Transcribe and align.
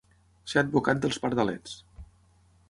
Ser 0.53 0.59
advocat 0.63 1.03
dels 1.03 1.19
pardalets. 1.27 1.77